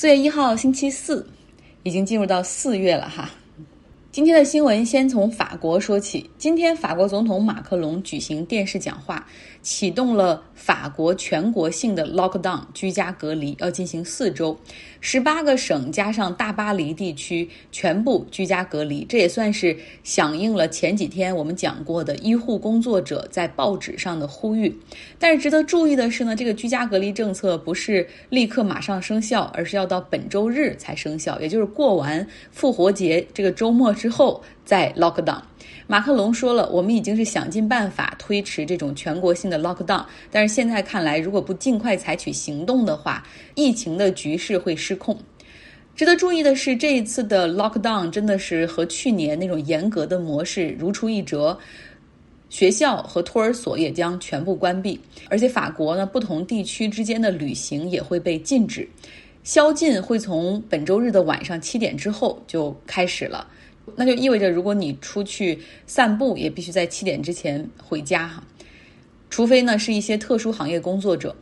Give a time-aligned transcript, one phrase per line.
[0.00, 1.26] 四月一号，星期四，
[1.82, 3.28] 已经进入到四月了哈。
[4.12, 6.30] 今天的新闻先从法国说起。
[6.38, 9.26] 今天，法国总统马克龙举行电视讲话，
[9.60, 14.56] 启动了法国全国性的 lockdown 居家隔离，要进行四周，
[15.00, 19.06] 十八个省加上大巴黎地区全部居家隔离。
[19.08, 24.78] 这也算是响应了前几天我们讲过的医护工作者在报纸上的呼吁。
[25.18, 34.08] 但是值得注意的是呢，这个居家隔离政策不是立刻马上生效，而是要到本周日才生效，也就是过完复活节这个周末之。
[34.08, 35.42] 后再 lock down，
[35.86, 45.18] 马克龙说了，我们已经是想尽办法推迟这种全国性的 lock down，但是现在看来，如果不尽快采取行动的话，疫情的局势会失控。
[45.94, 51.58] 值得注意的是，这一次的 lock down 真的是和去年那种严格的模式如出一辙，
[52.50, 58.88] 学校和托儿所也将全部关闭，而且法国呢，不同地区之间的旅行也会被禁止，
[59.42, 63.46] 宵禁会从本周日的晚上七点之后就开始了。
[63.96, 68.42] 那就意味着，如果你出去散步，也必须在七点之前回家哈，
[69.30, 71.34] 除非呢是一些特殊行业工作者。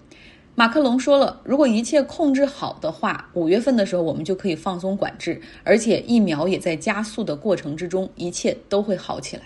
[0.54, 9.42] 马克龙说了，如果一切控制好的话，五月份的时候我们就可以放松管制，而且疫苗也在加速的过程之中，一切都会好起来。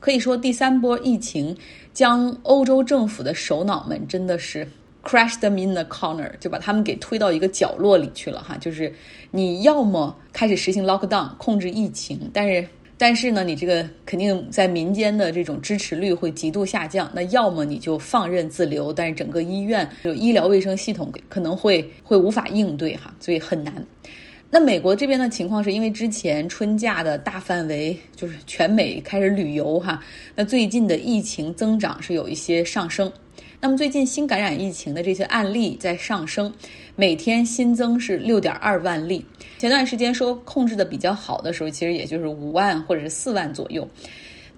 [0.00, 1.56] 可以说，第三波疫情
[1.92, 4.68] 将欧洲政府的首脑们真的是。
[5.04, 8.58] Crash them in the corner，就把他们给推到一个角落里去了哈。
[8.58, 8.92] 就是
[9.30, 12.66] 你要么开始实行 lockdown 控制疫情，但是
[12.98, 17.10] 但是呢，你这个肯定在民间的这种支持率会极度下降。
[17.14, 23.72] 那要么你就放任自流，但是整个医院就医疗卫生系统可能会会无法应对哈，所以很难。
[24.50, 30.02] 那美国这边的情况是因为之前春假的大范围就是全美开始旅游哈，
[30.34, 33.10] 那最近的疫情增长是有一些上升。
[33.60, 36.52] 那么最近新感染疫情的这些案例在上升，
[36.94, 39.24] 每天新增是六点二万例。
[39.58, 43.86] 前段时间说控制的比较好的时候，其实也就是五万或者是四万左右。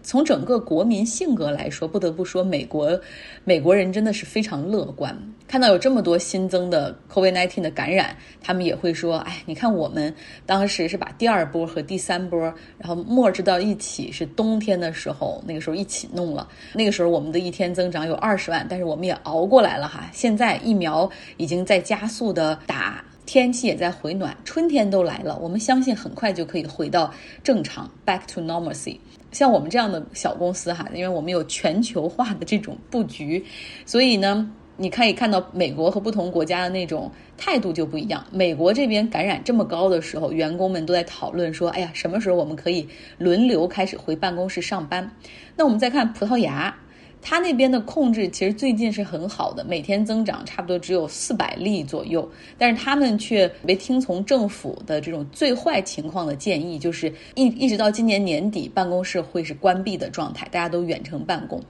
[0.03, 2.99] 从整个国民性格来说，不得不说，美国
[3.45, 5.17] 美国人真的是非常乐观。
[5.47, 10.15] 看到有这么多新增的 COVID-19 的感染，他们也会说：“哎，你看我们
[10.47, 12.41] 当时是把第二波和第三波，
[12.79, 16.49] 然后默制到一起，是冬天的时候，那个时候一起弄了。
[16.73, 20.09] 那个时候我们的一天增长有二十万，但是我们也熬过来了哈。
[20.13, 27.13] 现在疫苗已经在加速的打，天气也在回暖，春天都来了，我们相信很快就可以回到
[27.43, 28.97] 正常，back to normalcy。”
[29.33, 33.45] 像我们这样的小公司哈，因为我们有全球化的这种布局，
[33.87, 38.25] 所以呢，你可以看到美国和不同国家的那种态度就不一样。
[38.31, 45.11] 美国这边感染这么高的时候，员工们都在讨论说：“哎呀，什么时候我们可以轮流开始回办公室上班？”
[45.57, 46.75] 那我们再看葡萄牙。
[47.23, 52.27] 他那边的控制其实最近是很好的，每天增长差不多只有四百例左右，
[52.57, 61.63] 但是他们却没听从政府的这种最坏情况的建议，就是一一直到今年年底，办公室会是关闭的状态，大家都远程办公。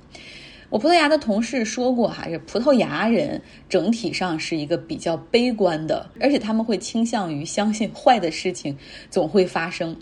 [0.69, 8.79] 我葡萄牙的同事说过，哈，是葡萄牙人整体上是一个比较悲观的，而且他们会倾向于相信坏的事情
[9.11, 9.97] 总会发生。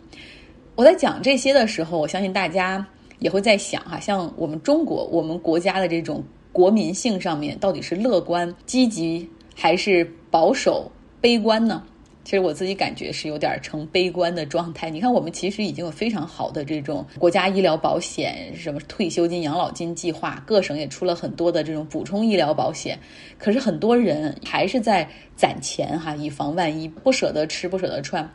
[0.74, 2.86] 我在讲这些的时候，我相信大家。
[3.18, 10.90] 也会在想哈，像我们中国，我们国家的这种国民性上面，到底是乐观积极还是保守
[11.20, 11.82] 悲观呢？
[12.24, 14.90] 其实我自己感觉是有点成悲观的状态。
[14.90, 22.98] 你看，我们其实已经有非常好的这种国家医疗保险，什么退休金、养老金计划，各省也出了很多的这种补充医疗保险。
[23.38, 28.30] 可是很多人还是在攒钱哈，以防万一，不舍得吃，不舍得穿。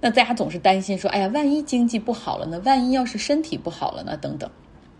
[0.00, 2.60] 那大家总是担心说，哎呀，万一经济不好了呢？
[2.64, 4.16] 万一要是身体不好了呢？
[4.16, 4.48] 等等。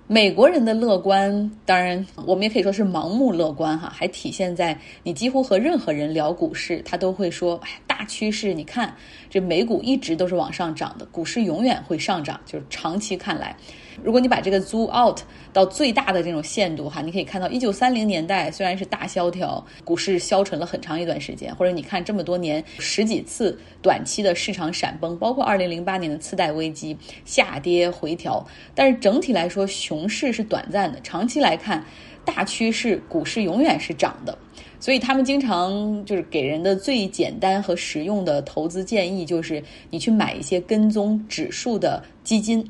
[0.08, 8.94] 美国人的乐观，当然我们也可以说是盲目乐观哈，还体现在你几乎和任何人聊股市，他都会说，哎，大趋势，你看
[9.28, 13.56] 这美股一直都是往上涨的，股市永远会上涨，就是长期看来。
[14.02, 15.20] 如果你把这个 zoom out
[15.52, 31.84] 到最大的这种限度哈，你可以看到一九三零年代虽然是大萧条，股市消沉了很长一段时间，或者你看这么多年十几次短期的市场闪崩，包括二零零八年的次贷危机下跌回调，但是整体来说熊市是短暂的，长期来看
[32.24, 34.36] 大趋势股市永远是涨的，
[34.78, 42.64] 所以他们经常就是给人的最简单和实用的投资建议就是你去买一些跟踪指数的基金。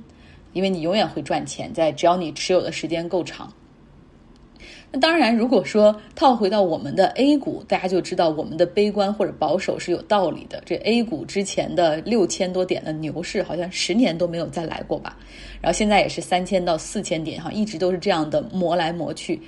[0.57, 3.53] 因为你永远会赚钱，在只要你持有的时间够长。
[4.91, 10.63] 那当然，如果说套回到我们的 A 股，大家就知道我们的悲观或者保守是有道理的。
[10.65, 15.19] 这 A 股之前的六千多点的牛市，好像十年都没有再来过吧？
[15.61, 19.39] 然后现在也是三千到四千点，哈，一直都是这样的磨来磨去。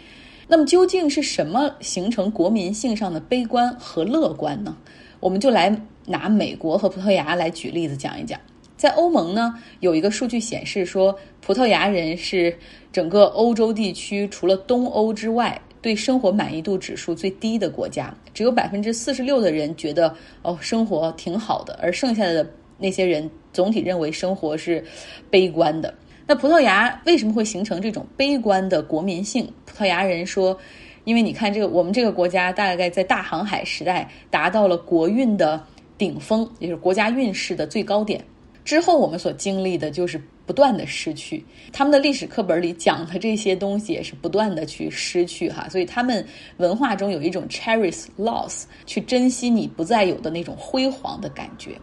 [0.46, 4.76] 那么究竟是什么形成国民性上的悲观和乐观呢？
[5.20, 5.75] 我们就来
[6.05, 8.38] 拿美国和葡萄牙来举例子讲一讲。
[8.79, 12.57] 在欧盟呢，有一个数据显示说，葡萄牙人是
[12.93, 18.15] 整个欧洲地区除了东欧之外，对生活满意度指数最低的国家。
[18.33, 22.49] 只有百分之四十六的人觉得哦，生活挺好的，而剩下的
[22.79, 24.83] 那些人总体认为生活是
[25.29, 25.93] 悲观的。
[26.25, 29.53] 那葡萄牙为什么会形成这种悲观的国民性？
[29.67, 30.57] 葡萄牙人说，
[31.03, 35.61] 因为你看这个，我们这个国家大概在大航海时代达到了国运的
[35.97, 38.25] 顶峰，也就是国家运势的最高点。
[38.69, 41.43] 之后我们所经历的就是不断的失去，
[41.73, 46.23] 他们的历史课本里讲的这些东西也是不断的去失去哈，所以他们
[46.59, 51.81] 文化中有一种 cherish loss，去珍惜你不再有的那种辉煌的感觉。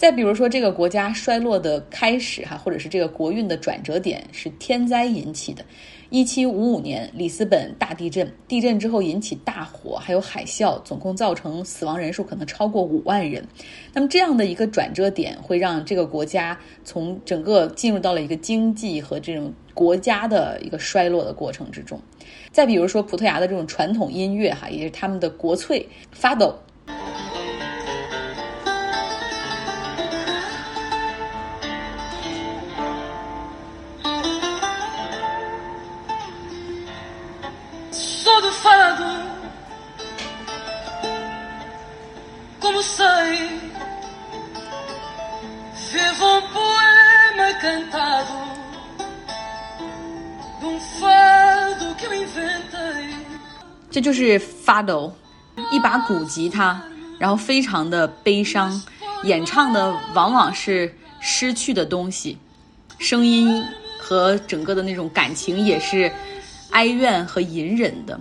[0.00, 5.62] 再比如说，这个国家衰落的开始哈，或者是这个国运的转折点是天灾引起的。
[6.08, 13.46] 一七五五年，里斯本大地震，地震之后引起大火，还有海啸，总共造成死亡人数可能超过五万人。
[13.92, 22.00] 那么这样的一个转折点，会让这个国家从整个进入到了一个经济和这种国家的一个衰落的过程之中。
[22.50, 25.86] 再比如说，葡萄牙的这种传统音乐哈，也是他们的国粹
[26.18, 26.54] ，Fado。
[53.90, 55.10] 这就是 Fado，
[55.72, 56.80] 一把古吉他，
[57.18, 58.80] 然后非常的悲伤，
[59.24, 62.38] 演唱的往往是失去的东西，
[62.98, 63.62] 声音
[63.98, 66.10] 和整个的那种感情也是
[66.70, 68.18] 哀怨和隐忍的。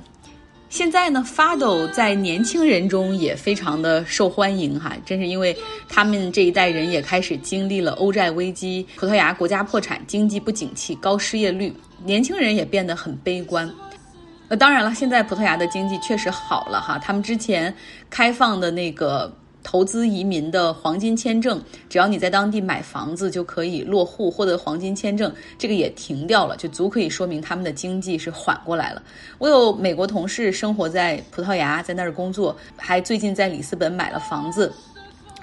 [0.69, 5.55] 现在呢，Fado 在年轻人中也非常的受欢迎哈，正是因为
[5.87, 11.71] 他们这一代人也开始经历了欧债危机、葡萄牙国家破产、经济不景气、高失业率，
[12.03, 13.71] 年轻人也变得很悲观。
[14.49, 17.73] 那，当然了，现在葡萄牙的经济确实好了哈，他们之前
[18.09, 19.31] 开放的那个。
[19.61, 29.03] 投资移民的黄金签证，只要你在当地买房子就可以落户，获得黄金签证，这个也停掉了，就足可以说明他们的经济是缓过来了。
[29.37, 34.71] 我有美国同事生活在葡萄牙，在那儿工作，还最近在里斯本买了房子。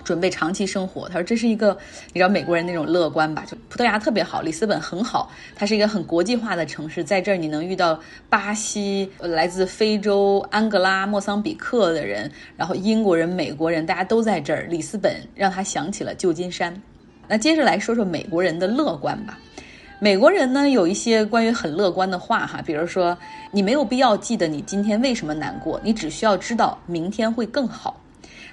[0.07, 1.77] 准备长期生活，他说这是一个
[2.13, 3.45] 你知道美国人那种乐观吧？
[3.45, 7.99] 就葡萄牙特别好，里斯本很好，它是一个很国际化的城市，在这儿你能遇到
[8.29, 14.63] 巴西、来自非洲、安哥拉、莫桑比克的人，然后英国人、美国人，大家都在这儿。
[14.69, 16.81] 里斯本让他想起了旧金山。
[17.27, 19.37] 那接着来说说美国人的乐观吧。
[19.99, 23.19] 美国人呢有一些关于很乐观的话哈，比如说
[23.51, 28.01] 你没有必要记得你今天为什么难过，你只需要知道明天会更好。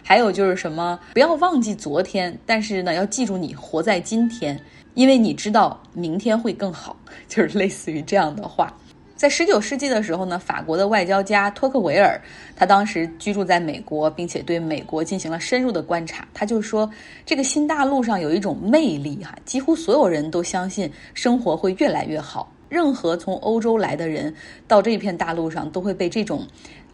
[0.03, 4.59] 还有就是什么，不要忘记昨天，但是呢，要记住你活在今天，
[4.93, 6.95] 因为你知道明天会更好，
[7.27, 8.71] 就是类似于这样的话。
[9.15, 12.21] 在十九世纪的时候呢，法国的外交家托克维尔，
[12.57, 16.27] 他当时居住在美国，并且对美国进行了深入的观察。
[16.33, 16.89] 他就说，
[17.25, 22.51] 这个新大陆上有一种魅力哈，几乎所有人都相信生活会越来越好。
[22.67, 24.33] 任何从欧洲来的人
[24.67, 26.45] 到这片大陆上，都会被这种。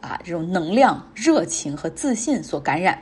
[0.01, 2.97] 啊，这种能量、热情和自信所感染。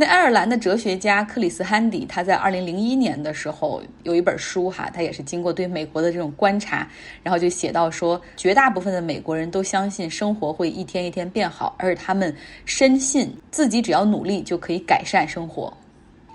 [0.00, 6.88] 那爱尔兰的哲学家克里斯·汉迪，他在二零零一年的时候有一本书哈，他也是经过对美国的这种观察，
[7.20, 12.32] 然后就写到说，绝大部分的美国人都相信生活会一天一天变好，而他们
[12.64, 15.76] 深信自己只要努力就可以改善生活，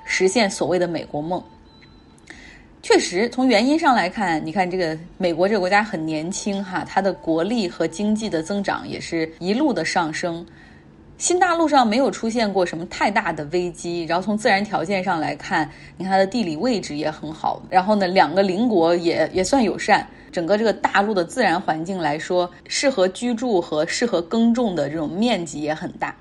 [0.03, 1.41] 实现所谓的美国梦。
[2.83, 10.45] 确实，从原因上来看，你看这个美国这个国家很年轻哈，它的国力和经济的增长也是一路的上升。
[11.17, 26.13] 新大陆上没有出现过什么太大的危机，然后从自然条件上来看，你看它的地理位置也很好，然后呢，两个邻国也也算友善，整个这个大陆的自然环境来说，适合居住和适合耕种的这种面积也很大。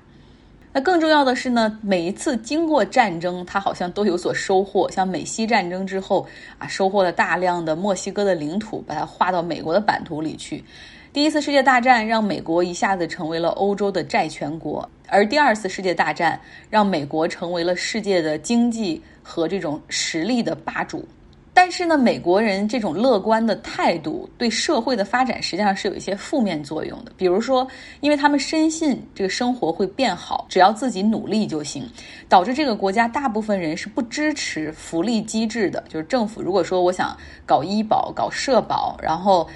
[0.75, 4.89] 那更重要的是呢，每一次经过战争，它好像都有所收获。
[4.89, 6.27] 像美西战争之后
[6.57, 10.63] 啊，收获了大量的墨西哥的领土，把它划到美国的版图里去。
[11.13, 16.39] 第一次世界大战让美国一下子成为了欧洲的债权国，而第二次世界大战
[16.71, 21.07] 让美国成为了世界的经济和这种实力的霸主。
[21.65, 27.11] 但是呢，美国人这种乐观的态度对社会的发展实际上是有一些负面作用的。
[27.15, 27.65] 比如说，
[28.01, 31.89] 因为他们深信这个生活会变好，只要自己努力就行，
[32.27, 35.81] 导致这个国家大部分人是不支持福利机制的。
[35.87, 37.15] 就是政府如果说我想
[37.45, 39.47] 搞医保、搞社保，然后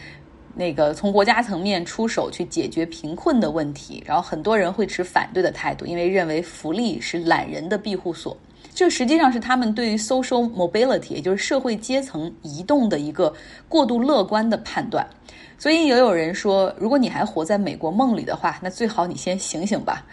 [0.56, 8.38] 那个从国家层面出手去解决贫困的问题，然后很多人会持反对的态度，因为认为福利是懒人的庇护所。
[8.78, 13.34] 这实际上是他们对于 social mobility，也就是社会阶层移动的一个
[13.68, 15.10] 过度乐观的判断。
[15.58, 20.06] 所以也有人说，如果你还活在美国梦里的话，那最好你先醒醒吧。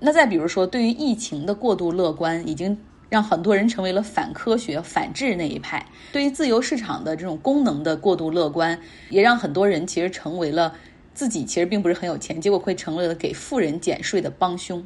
[0.00, 5.78] 那再比如说，对于疫情的过度乐观，已经让很多人成为了反科学、反智那一派；
[6.12, 10.74] 对于自由市场的这种功能的过度乐观，也让很多人其实成为了
[11.14, 14.84] 自己其实并不是很有钱，结果会成为了给富人减税的帮凶。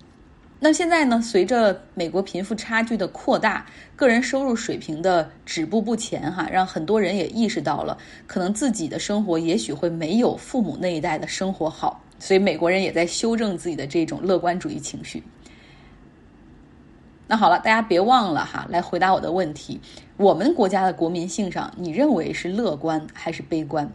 [0.61, 1.23] 那现在呢？
[1.23, 7.97] 随着美国贫富差距的扩大，个人收入水平的止步不前，哈，让很多人也意识到了，
[8.27, 12.03] 可能自己的生活也许会没有父母那一代的生活好。
[12.19, 15.23] 所以美国人也在修正自己的这种乐观主义情绪。
[17.29, 19.81] 那好了，大家别忘了哈，来回答我的问题：
[20.17, 23.89] 我们国家的国民性上，你认为是乐观还是悲观？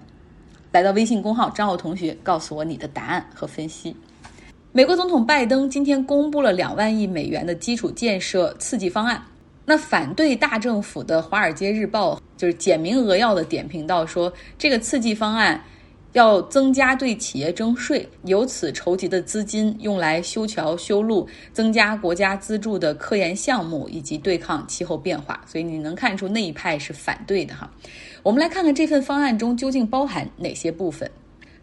[0.72, 3.98] 来到微信公号张浩同学，告诉我你的答案和分析。
[4.76, 9.24] 美国总统拜登今天公布了两万亿美元的基础建设刺激方案。
[9.66, 15.64] 那反对大政府的《华尔街日报》就是简明扼要的点评到说，这个刺激方案
[16.14, 25.40] 要增加对企业征税，由此筹集的资金用来修桥修路，增加国家资助的科研项目以及对抗气候变化。
[25.46, 27.72] 所以你能看出那一派是反对的哈。
[28.24, 31.08] 我们来看看这份方案中究竟包含哪些部分。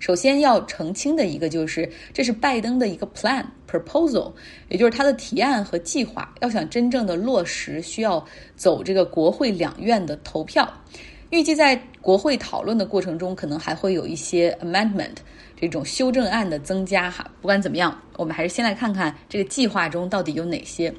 [0.00, 4.32] 首先要澄清的一个就是，这是拜登的一个 plan proposal，
[4.68, 6.34] 也就是他的提案和计划。
[6.40, 8.24] 要想真正的落实，需要
[8.56, 10.68] 走这个国会两院的投票。
[11.28, 15.16] 预计在国会讨论的过程中，可能还会有一些 amendment
[15.54, 17.30] 这种修正案的增加哈。
[17.40, 20.92] 不管怎么样，我们还是先来看看这个计划中到底有哪些。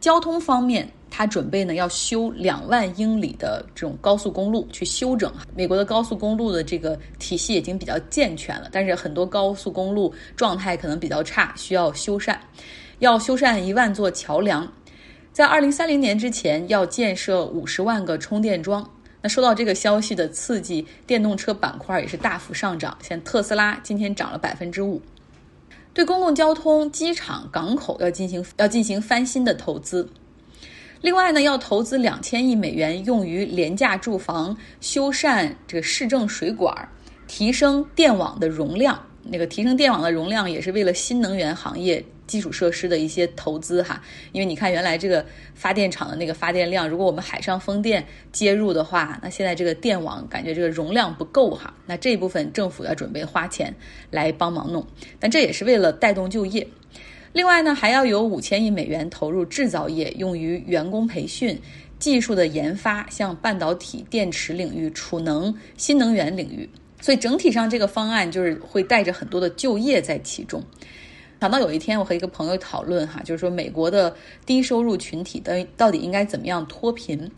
[0.00, 0.88] 交通方面。
[1.16, 5.32] 他准备呢要修两万英里的这种高速公路去修整。
[5.54, 12.36] 美国的高速公路的这个体系已经比较健全了，但是很多高速公路状态可能比较差，需要修缮。
[12.98, 14.70] 要修缮一万座桥梁，
[15.32, 18.86] 在二零三零年之前要建设五十万个充电桩。
[19.22, 25.00] 那受到这个消息的刺激，电动车板块也是大幅上涨，像特斯拉今天涨了百分之五。
[25.94, 30.06] 对公共交通、机场、港口要进行要进行翻新的投资。
[31.02, 36.88] 另外呢，要投资两千亿美元用于廉价住房、修缮这个市政水管、
[37.26, 39.00] 提升电网的容量。
[39.28, 44.00] 那个提升电网的容量也是为了新能源行业基础设施的一些投资哈。
[44.30, 51.74] 因为你看，原来这个发电厂的那个发电量，如果我们海上风电接入的话，那现在这个电网感觉这个容量不够哈。
[51.86, 53.74] 那这一部分政府要准备花钱
[54.12, 54.86] 来帮忙弄，
[55.18, 56.68] 但这也是为了带动就业。
[57.36, 61.54] 另外呢，还要有五千亿美元投入制造业，用于员工培训、
[61.98, 66.66] 技术的研发，像半导体、电池领域、储能、新能源领域。
[66.98, 70.64] 所以整体上这个方案就是会带着很多的就业在其中。
[71.38, 74.16] 想到有一天我和一个朋友讨论哈，就是说美国的
[74.46, 77.30] 低收入群体的到底应该怎么样脱贫？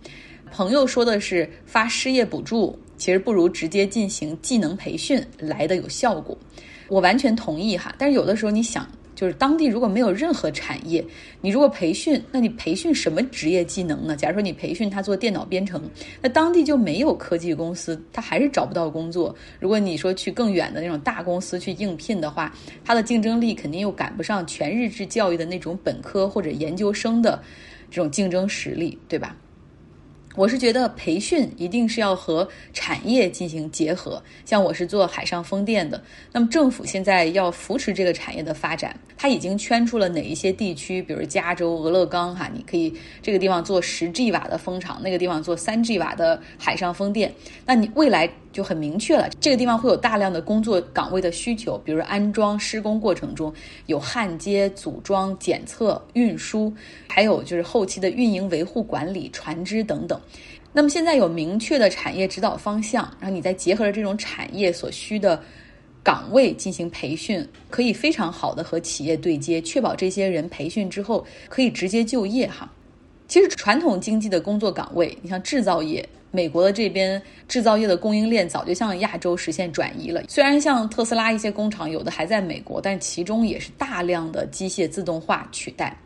[0.53, 6.39] 朋友说的是发失业补助，其实不如直接进行技能培训来的有效果。
[6.87, 8.89] 我完全同意哈，但是有的时候你想。
[9.19, 11.05] 就是当地如果没有任何产业，
[11.41, 14.15] 你如果培训，那你培训什么职业技能呢？
[14.15, 15.83] 假如说你培训他做电脑编程，
[16.23, 19.35] 那当地就没有科技公司，他还是找不到工作。
[19.59, 27.43] 如果你说去更远的那种大公司去应聘的话，他的竞争力肯定又赶不上全日制教育的那种本科或者研究生的
[27.91, 29.37] 这种竞争实力，对吧？
[30.39, 47.35] 我是觉得培训一定是要和产业进行结合，像我是做海上风电的，那么政府现在要扶持这个产业的发展，它已经圈出了哪一些地区，比如加州、俄勒冈哈，你可以这个地方做十 G 瓦的风场，那个地方做三 G 瓦的海上风电，
[47.67, 53.53] 那你未来就很明确了，这个地方会有大量的工作岗位的需求，比如安装、施工过程中
[53.87, 56.73] 有焊接、组装、检测、运输，
[57.09, 60.21] 还有就是后期的运营、维护、管理、船只等等。
[60.73, 65.43] 那么现在有明确的产业指导方向，然后你再结合着这种产业所需的
[66.03, 72.71] 岗位进行培训，可以非常好的和企业对接，确保这些人培训之后可以直接就业哈。
[73.27, 80.23] 其实传统经济的工作岗位，你像制造业，美国的这边制造业的供应链早就向亚洲实现转移了。
[80.29, 85.97] 虽然像特斯拉一些工厂有的还在美国，但其中也是大量的机械自动化取代。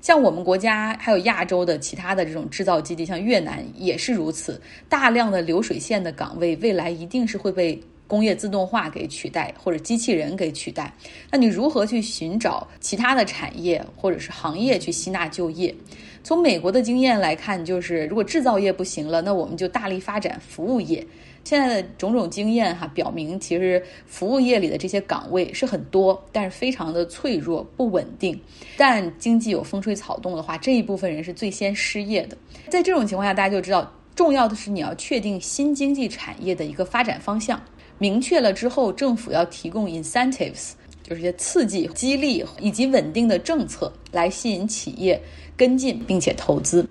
[0.00, 10.94] 像我们国家还有亚洲的其他的这种制造基地，像越南也是如此，大量的流水线的岗位，未来一定是会被工业自动化给取代，或者机器人给取代。
[11.30, 15.74] 那你如何去寻找其他的产业或者是行业去吸纳就业？
[16.22, 21.06] 从美国的经验来看，就是如果制造业不行了，那我们就大力发展服务业。
[21.44, 28.38] 现在的种种经验哈，表明其实服务业里的这些岗位是很多，但是非常的脆弱不稳定。
[28.76, 32.36] 但经济有风吹草动的话，这一部分人是最先失业的。
[32.68, 37.58] 在这种情况下，大家就知道，重要的是你要确定新经济产业的一个发展方向，
[37.96, 40.72] 明确了之后，政府要提供 incentives，
[41.02, 45.18] 就是一些刺激、激励以及稳定的政策，来吸引企业
[45.58, 46.88] 跟进并且投资。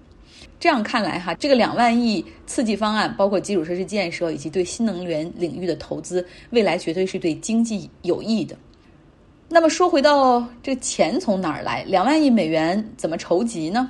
[0.59, 8.55] 这样看来，哈，这个两万亿刺激方案，包括基础设施建设以及对新能源领域的投资，未来绝对是对经济有益的。
[9.49, 11.83] 那么说回到这个钱从哪儿来？
[11.83, 13.89] 两万亿美元怎么筹集呢？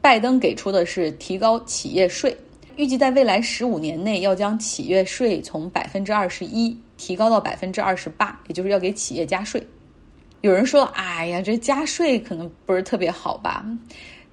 [0.00, 2.36] 拜登给出的是提高企业税，
[2.76, 9.66] 预计在未来十五年内要将企业税从百分之二十一提高到百分之二十八，也就是要给企业加税。
[10.42, 13.64] 有人说：“哎呀，这加税可能不是特别好吧？”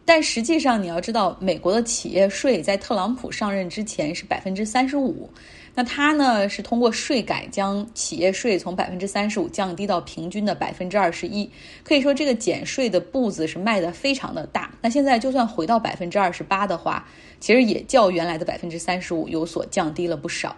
[0.05, 5.29] 但实际上，你要知道，美国的企业税在特朗普上任之前是百分之三十五，
[5.74, 11.50] 那他呢是通过税改将企业税从百分之三十五降低到平均的百分之二十一，
[11.86, 14.69] 可以说这个减税的步子是迈得非常的大。
[14.81, 17.07] 那现在就算回到百分之二十八的话，
[17.39, 20.53] 其实也较原来的百分之三十五有所降低了不少。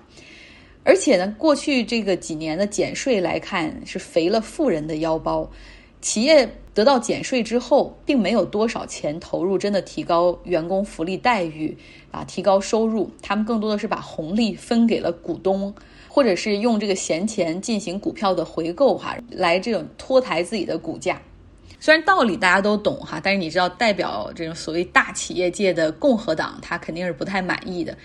[0.86, 5.50] 而且呢，过去这个几年的减税来看，是肥了富人的腰包。
[6.00, 11.76] 企业得到减税之后，并没有多少钱投入，真的提高员工福利待遇
[12.12, 13.10] 啊，提高收入。
[13.24, 15.74] 他们更多的是把红利分给了股东，
[16.08, 21.20] 或者是用这个闲钱进行股票的回购，哈，来这种托抬自己的股价。
[21.80, 27.98] 虽然道理大家都懂哈，但是你知道，代表这种所谓大企业界的共和党，他肯定是不太满意的。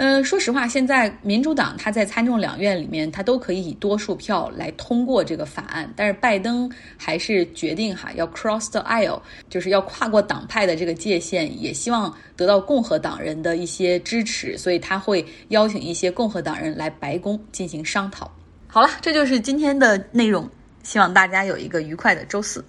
[0.00, 18.30] 嗯，说实话，现在民主党他在参众两院里面，他都可以以多数票来通过这个法案，但是拜登还是决定哈要 cross the aisle，就是要跨过党派的这个界限，也希望得到共和党人的一些支持，所以他会邀请一些共和党人来白宫进行商讨。
[18.68, 20.48] 好了，这就是今天的内容，
[20.84, 22.64] 希望大家有一个愉快的周四。